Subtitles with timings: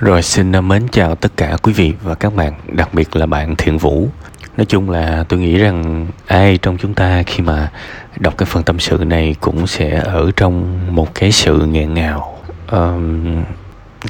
[0.00, 3.56] Rồi xin mến chào tất cả quý vị và các bạn, đặc biệt là bạn
[3.56, 4.08] Thiện Vũ.
[4.56, 7.70] Nói chung là tôi nghĩ rằng ai trong chúng ta khi mà
[8.16, 12.38] đọc cái phần tâm sự này cũng sẽ ở trong một cái sự nghẹn ngào.
[12.70, 13.44] Um,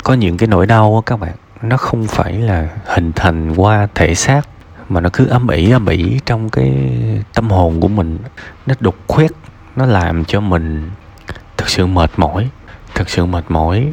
[0.03, 4.15] có những cái nỗi đau các bạn, nó không phải là hình thành qua thể
[4.15, 4.49] xác
[4.89, 6.73] mà nó cứ âm ỉ âm ỉ trong cái
[7.35, 8.19] tâm hồn của mình
[8.67, 9.31] nó đục khoét
[9.77, 10.91] nó làm cho mình
[11.57, 12.49] thực sự mệt mỏi
[12.95, 13.93] thực sự mệt mỏi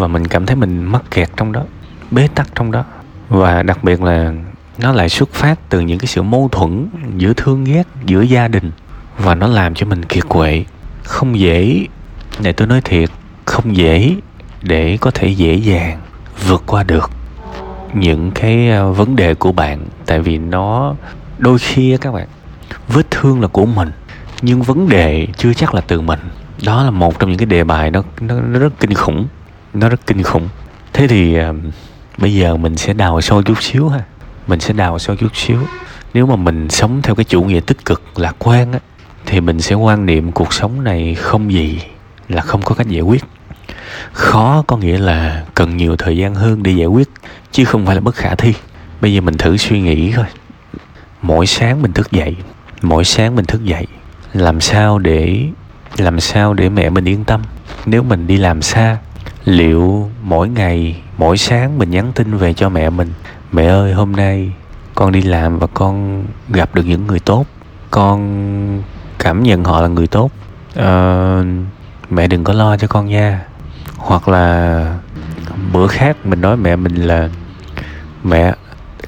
[0.00, 1.62] và mình cảm thấy mình mắc kẹt trong đó
[2.10, 2.84] bế tắc trong đó.
[3.28, 4.32] Và đặc biệt là
[4.78, 8.48] nó lại xuất phát từ những cái sự mâu thuẫn giữa thương ghét giữa gia
[8.48, 8.70] đình.
[9.18, 10.64] Và nó làm cho mình kiệt quệ.
[11.04, 11.86] Không dễ
[12.42, 13.10] này tôi nói thiệt
[13.44, 14.14] không dễ
[14.62, 16.00] để có thể dễ dàng
[16.46, 17.10] vượt qua được
[17.94, 19.86] những cái à, vấn đề của bạn.
[20.06, 20.94] Tại vì nó
[21.38, 22.26] đôi khi các bạn
[22.88, 23.90] vết thương là của mình
[24.42, 26.20] nhưng vấn đề chưa chắc là từ mình.
[26.64, 29.26] Đó là một trong những cái đề bài nó nó, nó rất kinh khủng
[29.74, 30.48] nó rất kinh khủng.
[30.92, 31.56] Thế thì uh,
[32.18, 34.00] bây giờ mình sẽ đào sâu chút xíu ha.
[34.46, 35.58] Mình sẽ đào sâu chút xíu.
[36.14, 38.78] Nếu mà mình sống theo cái chủ nghĩa tích cực lạc quan á
[39.26, 41.78] thì mình sẽ quan niệm cuộc sống này không gì
[42.28, 43.24] là không có cách giải quyết.
[44.12, 47.08] Khó có nghĩa là cần nhiều thời gian hơn để giải quyết
[47.52, 48.54] chứ không phải là bất khả thi.
[49.00, 50.26] Bây giờ mình thử suy nghĩ thôi
[51.22, 52.36] mỗi sáng mình thức dậy
[52.82, 53.86] mỗi sáng mình thức dậy
[54.32, 55.44] làm sao để
[55.96, 57.42] làm sao để mẹ mình yên tâm?
[57.86, 58.96] Nếu mình đi làm xa
[59.50, 63.12] liệu mỗi ngày mỗi sáng mình nhắn tin về cho mẹ mình
[63.52, 64.52] mẹ ơi hôm nay
[64.94, 67.44] con đi làm và con gặp được những người tốt.
[67.90, 68.82] Con
[69.18, 70.30] cảm nhận họ là người tốt.
[70.76, 71.42] À,
[72.10, 73.46] mẹ đừng có lo cho con nha.
[73.96, 74.98] Hoặc là
[75.72, 77.28] bữa khác mình nói mẹ mình là
[78.24, 78.54] mẹ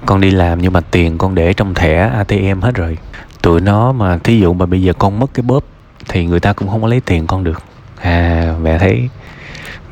[0.06, 2.98] con đi làm nhưng mà tiền con để trong thẻ ATM hết rồi.
[3.42, 5.64] Tụi nó mà thí dụ mà bây giờ con mất cái bóp
[6.08, 7.62] thì người ta cũng không có lấy tiền con được.
[8.00, 9.08] À mẹ thấy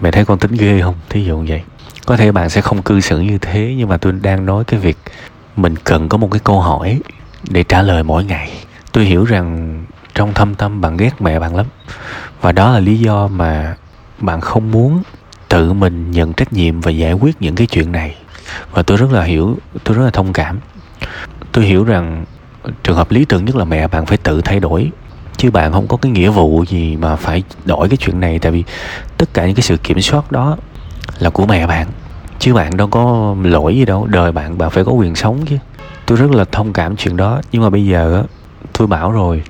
[0.00, 0.94] mẹ thấy con tính ghê không?
[1.08, 1.62] Thí dụ vậy.
[2.06, 4.80] Có thể bạn sẽ không cư xử như thế, nhưng mà tôi đang nói cái
[4.80, 4.98] việc
[5.56, 7.00] mình cần có một cái câu hỏi
[7.50, 8.50] để trả lời mỗi ngày.
[8.92, 11.66] Tôi hiểu rằng trong thâm tâm bạn ghét mẹ bạn lắm.
[12.40, 13.76] Và đó là lý do mà
[14.18, 15.02] bạn không muốn
[15.48, 18.16] tự mình nhận trách nhiệm và giải quyết những cái chuyện này.
[18.72, 20.58] Và tôi rất là hiểu, tôi rất là thông cảm.
[21.52, 22.24] Tôi hiểu rằng
[22.82, 24.90] trường hợp lý tưởng nhất là mẹ bạn phải tự thay đổi
[25.40, 28.38] chứ bạn không có cái nghĩa vụ gì mà phải đổi cái chuyện này.
[28.38, 28.64] Tại vì
[29.16, 30.56] tất cả những cái sự kiểm soát đó
[31.18, 31.86] là của mẹ bạn,
[32.38, 34.06] chứ bạn đâu có lỗi gì đâu.
[34.06, 35.56] Đời bạn bạn phải có quyền sống chứ.
[36.06, 37.40] Tôi rất là thông cảm chuyện đó.
[37.52, 38.22] Nhưng mà bây giờ á,
[38.72, 39.42] tôi bảo rồi,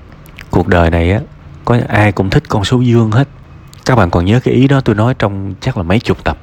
[0.51, 1.21] cuộc đời này á,
[1.65, 3.29] có ai cũng thích con số dương hết.
[3.85, 6.39] Các bạn còn nhớ cái ý đó tôi nói trong chắc là mấy chục tập,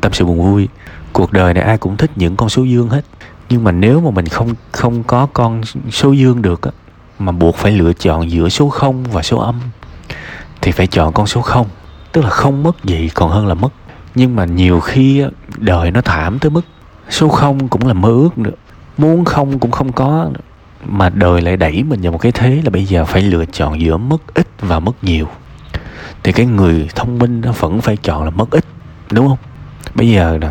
[0.00, 0.68] tâm sự buồn vui.
[1.12, 3.04] Cuộc đời này ai cũng thích những con số dương hết.
[3.48, 6.70] Nhưng mà nếu mà mình không không có con số dương được á
[7.18, 9.60] mà buộc phải lựa chọn giữa số 0 và số âm.
[10.60, 11.66] Thì phải chọn con số 0
[12.12, 13.68] tức là không mất gì còn hơn là mất.
[14.14, 15.24] Nhưng mà nhiều khi
[15.56, 16.62] đời nó thảm tới mức
[17.10, 18.50] số 0 cũng là mơ ước nữa,
[18.98, 20.40] muốn không cũng không có nữa.
[20.86, 23.80] mà đời lại đẩy mình vào một cái thế là bây giờ phải lựa chọn
[23.80, 25.28] giữa mất ít và mất nhiều.
[26.22, 28.64] Thì cái người thông minh nó vẫn phải chọn là mất ít,
[29.10, 29.38] đúng không?
[29.94, 30.48] Bây giờ nè,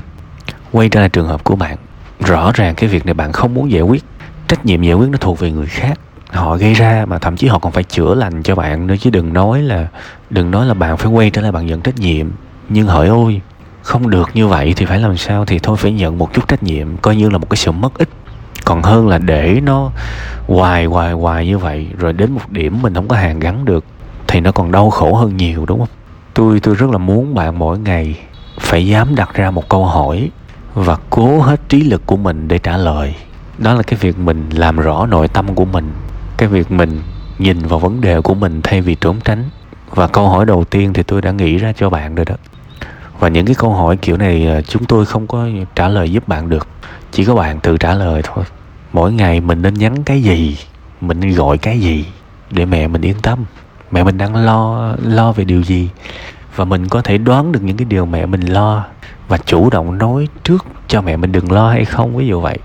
[0.72, 1.78] quay trở lại trường hợp của bạn,
[2.20, 4.04] rõ ràng cái việc này bạn không muốn giải quyết.
[4.48, 6.00] Trách nhiệm giải quyết nó thuộc về người khác
[6.34, 9.10] họ gây ra mà thậm chí họ còn phải chữa lành cho bạn nữa chứ
[9.10, 9.88] đừng nói là,
[10.30, 12.28] đừng nói là bạn phải quay trở lại bạn nhận trách nhiệm.
[12.70, 13.42] Nhưng hỡi ôi,
[13.82, 16.64] không được như vậy thì phải làm sao thì thôi phải nhận một chút trách
[16.64, 18.10] nhiệm, coi như là một cái sự mất ích.
[18.66, 19.92] Còn hơn là để nó
[20.48, 23.86] hoài hoài hoài như vậy, rồi đến một điểm mình không có hàng gắn được,
[24.28, 25.88] thì nó còn đau khổ hơn nhiều, đúng không?
[26.34, 28.20] Tôi tôi rất là muốn bạn mỗi ngày
[28.60, 30.30] phải dám đặt ra một câu hỏi
[30.74, 33.16] và cố hết trí lực của mình để trả lời.
[33.58, 35.92] Đó là cái việc mình làm rõ nội tâm của mình
[36.44, 37.02] cái việc mình
[37.40, 39.44] nhìn vào vấn đề của mình thay vì trốn tránh.
[39.90, 42.36] Và câu hỏi đầu tiên thì tôi đã nghĩ ra cho bạn rồi đó.
[43.20, 46.28] Và những cái câu hỏi kiểu này à, chúng tôi không có trả lời giúp
[46.28, 46.68] bạn được.
[47.12, 48.44] Chỉ có bạn tự trả lời thôi.
[48.94, 50.58] Mỗi ngày mình nên nhắn cái gì?
[51.02, 52.06] Mình nên gọi cái gì?
[52.52, 53.46] Để mẹ mình yên tâm.
[53.92, 55.90] Mẹ mình đang lo lo về điều gì?
[56.56, 58.86] Và mình có thể đoán được những cái điều mẹ mình lo
[59.28, 62.58] và chủ động nói trước cho mẹ mình đừng lo hay không, ví dụ vậy.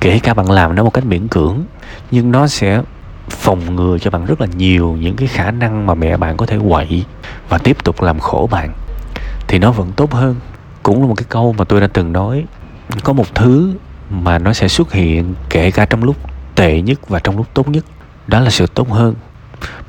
[0.00, 1.64] Kể cả bạn làm nó một cách miễn cưỡng,
[2.10, 2.82] nhưng nó sẽ
[3.30, 6.46] phòng ngừa cho bạn rất là nhiều những cái khả năng mà mẹ bạn có
[6.46, 7.04] thể quậy
[7.48, 8.72] và tiếp tục làm khổ bạn
[9.48, 10.36] thì nó vẫn tốt hơn.
[10.82, 12.44] Cũng là một cái câu mà tôi đã từng nói
[13.02, 13.74] có một thứ
[14.10, 16.16] mà nó sẽ xuất hiện kể cả trong lúc
[16.54, 17.84] tệ nhất và trong lúc tốt nhất
[18.26, 19.14] đó là sự tốt hơn.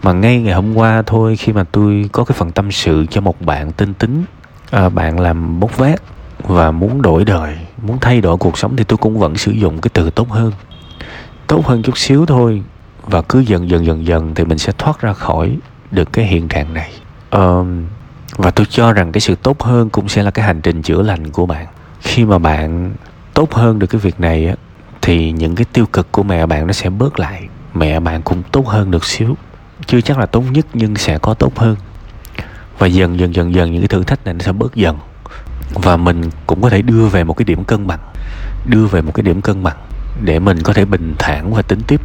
[0.03, 3.21] Mà ngay ngày hôm qua thôi khi mà tôi có cái phần tâm sự cho
[3.21, 4.23] một bạn tinh tính
[4.71, 6.01] à, bạn làm bốc vác
[6.43, 9.81] và muốn đổi đời muốn thay đổi cuộc sống thì tôi cũng vẫn sử dụng
[9.81, 10.51] cái từ tốt hơn.
[11.47, 12.63] Tốt hơn chút xíu thôi
[13.09, 15.57] và cứ dần dần dần dần thì mình sẽ thoát ra khỏi
[15.91, 16.91] được cái hiện trạng này.
[17.31, 17.85] Um,
[18.37, 21.01] và tôi cho rằng cái sự tốt hơn cũng sẽ là cái hành trình chữa
[21.01, 21.67] lành của bạn.
[22.01, 22.93] Khi mà bạn
[23.33, 24.55] tốt hơn được cái việc này á
[25.01, 27.47] thì những cái tiêu cực của mẹ bạn nó sẽ bớt lại.
[27.73, 29.37] Mẹ bạn cũng tốt hơn được xíu.
[29.85, 31.75] Chưa chắc là tốt nhất nhưng sẽ có tốt hơn.
[32.77, 34.97] Và dần dần dần dần những cái thử thách này nó sẽ bớt dần.
[35.73, 37.99] Và mình cũng có thể đưa về một cái điểm cân bằng.
[38.65, 39.77] Đưa về một cái điểm cân bằng
[40.21, 42.01] để mình có thể bình thản và tính tiếp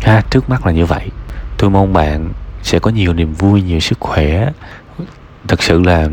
[0.00, 1.10] ha, trước mắt là như vậy.
[1.58, 2.32] Tôi mong bạn
[2.62, 4.50] sẽ có nhiều niềm vui, nhiều sức khỏe.
[5.48, 6.08] Thật sự là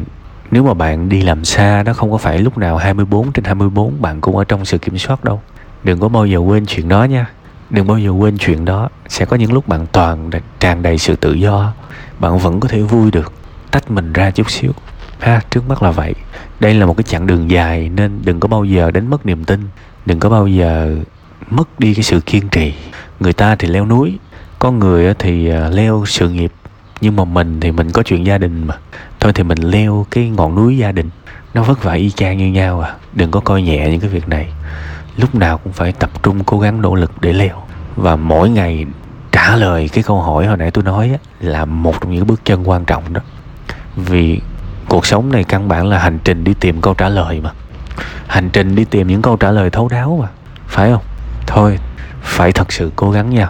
[0.51, 4.01] nếu mà bạn đi làm xa đó không có phải lúc nào 24 trên 24
[4.01, 5.41] bạn cũng ở trong sự kiểm soát đâu.
[5.83, 7.25] Đừng có bao giờ quên chuyện đó nha.
[7.69, 8.89] Đừng bao giờ quên chuyện đó.
[9.07, 10.29] Sẽ có những lúc bạn toàn
[10.59, 11.73] tràn đầy sự tự do.
[12.19, 13.33] Bạn vẫn có thể vui được.
[13.71, 14.71] Tách mình ra chút xíu.
[15.19, 16.15] Ha, trước mắt là vậy.
[16.59, 19.45] Đây là một cái chặng đường dài nên đừng có bao giờ đánh mất niềm
[19.45, 19.61] tin.
[20.05, 20.95] Đừng có bao giờ
[21.49, 22.73] mất đi cái sự kiên trì.
[23.19, 24.17] Người ta thì leo núi
[24.59, 26.51] con người thì à, leo sự nghiệp
[27.01, 28.75] nhưng mà mình thì mình có chuyện gia đình mà.
[29.19, 31.09] Thôi thì mình leo cái ngọn núi gia đình.
[31.53, 34.29] Nó vất vả y chang như nhau à đừng có coi nhẹ những cái việc
[34.29, 34.47] này.
[35.17, 37.63] Lúc nào cũng phải tập trung cố gắng nỗ lực để leo.
[37.95, 38.85] Và mỗi ngày
[39.31, 42.45] trả lời cái câu hỏi hồi nãy tôi nói á, là một trong những bước
[42.45, 43.21] chân quan trọng đó.
[43.95, 44.41] Vì
[44.89, 47.51] cuộc sống này căn bản là hành trình đi tìm câu trả lời mà.
[48.27, 50.27] Hành trình đi tìm những câu trả lời thấu đáo mà
[50.67, 51.03] phải không?
[51.47, 51.79] Thôi
[52.21, 53.49] phải thật sự cố gắng nha.